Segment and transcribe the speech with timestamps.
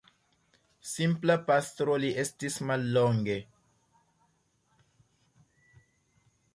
[0.91, 3.37] Simpla pastro li estis mallonge.